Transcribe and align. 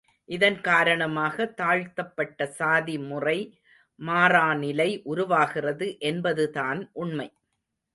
இதன் 0.29 0.57
காரணமாக 0.61 1.45
தாழ்த்தப்பட்ட 1.55 2.49
சாதிமுறை 2.59 3.37
மாறாநிலை 3.99 4.89
உருவாகிறது 5.05 5.87
என்பதுதான் 6.05 6.81
உண்மை. 6.95 7.29